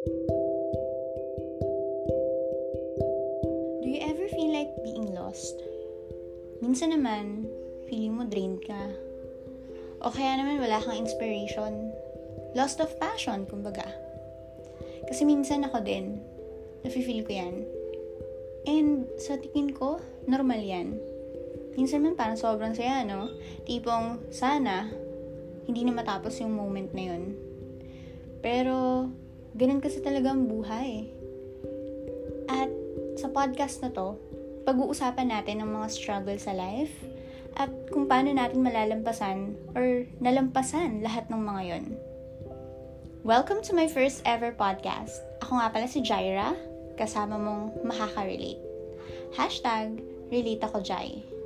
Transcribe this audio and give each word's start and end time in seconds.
Do 0.00 0.12
you 3.84 4.00
ever 4.00 4.24
feel 4.32 4.48
like 4.48 4.72
being 4.80 5.12
lost? 5.12 5.52
Minsan 6.64 6.96
naman, 6.96 7.44
feeling 7.84 8.16
mo 8.16 8.24
drained 8.24 8.64
ka. 8.64 8.96
O 10.00 10.08
kaya 10.08 10.40
naman 10.40 10.56
wala 10.56 10.80
kang 10.80 10.96
inspiration. 10.96 11.92
Lost 12.56 12.80
of 12.80 12.96
passion, 12.96 13.44
kumbaga. 13.44 13.84
Kasi 15.04 15.28
minsan 15.28 15.68
ako 15.68 15.84
din, 15.84 16.16
nafe-feel 16.80 17.20
ko 17.28 17.32
yan. 17.36 17.68
And 18.64 19.04
sa 19.20 19.36
tingin 19.36 19.76
ko, 19.76 20.00
normal 20.24 20.64
yan. 20.64 20.96
Minsan 21.76 22.08
man 22.08 22.16
parang 22.16 22.40
sobrang 22.40 22.72
saya, 22.72 23.04
no? 23.04 23.28
Tipong, 23.68 24.32
sana, 24.32 24.88
hindi 25.68 25.84
na 25.84 25.92
matapos 25.92 26.40
yung 26.40 26.56
moment 26.56 26.88
na 26.96 27.04
yun. 27.04 27.36
Pero, 28.40 29.04
ganun 29.54 29.82
kasi 29.82 29.98
talaga 29.98 30.30
ang 30.30 30.46
buhay. 30.46 31.10
At 32.46 32.70
sa 33.18 33.30
podcast 33.30 33.82
na 33.82 33.90
to, 33.90 34.14
pag-uusapan 34.62 35.30
natin 35.30 35.62
ang 35.62 35.70
mga 35.74 35.88
struggle 35.90 36.38
sa 36.38 36.54
life 36.54 36.94
at 37.58 37.70
kung 37.90 38.06
paano 38.06 38.30
natin 38.30 38.62
malalampasan 38.62 39.58
or 39.74 40.06
nalampasan 40.22 41.02
lahat 41.02 41.26
ng 41.26 41.42
mga 41.42 41.62
yon. 41.66 41.84
Welcome 43.26 43.60
to 43.68 43.76
my 43.76 43.90
first 43.90 44.22
ever 44.24 44.54
podcast. 44.54 45.20
Ako 45.44 45.58
nga 45.58 45.68
pala 45.68 45.86
si 45.90 46.00
Jaira, 46.00 46.54
kasama 46.94 47.36
mong 47.36 47.82
makaka-relate. 47.84 48.62
Hashtag, 49.34 49.98
relate 50.30 50.62
ako 50.62 50.80
Jai. 50.80 51.39